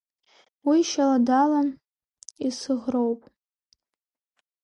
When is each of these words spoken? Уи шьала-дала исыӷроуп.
Уи 0.69 0.79
шьала-дала 0.89 1.61
исыӷроуп. 2.47 3.21